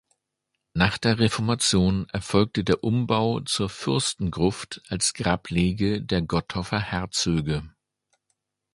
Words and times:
Nach 0.73 0.97
der 0.97 1.19
Reformation 1.19 2.09
erfolgte 2.09 2.63
der 2.63 2.83
Umbau 2.83 3.39
zur 3.41 3.69
"Fürstengruft" 3.69 4.81
als 4.87 5.13
Grablege 5.13 6.01
der 6.01 6.23
Gottorfer 6.23 6.79
Herzöge. 6.79 7.71